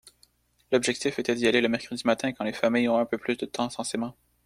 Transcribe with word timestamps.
L’objectif 0.71 1.19
était 1.19 1.35
d’y 1.35 1.47
aller 1.47 1.61
le 1.61 1.69
mercredi 1.69 2.01
matin 2.05 2.33
quand 2.33 2.43
les 2.43 2.53
familles 2.53 2.89
ont 2.89 2.97
un 2.97 3.05
peu 3.05 3.19
plus 3.19 3.37
de 3.37 3.45
temps 3.45 3.69
censément. 3.69 4.15